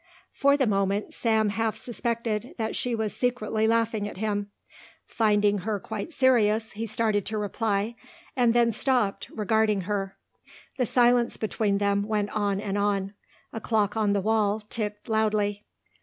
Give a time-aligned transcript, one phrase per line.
[0.31, 4.49] For the moment Sam half suspected that she was secretly laughing at him.
[5.05, 7.93] Finding her quite serious he started to reply
[8.35, 10.17] and then stopped, regarding her.
[10.79, 13.13] The silence between them went on and on.
[13.53, 15.65] A clock on the wall ticked loudly.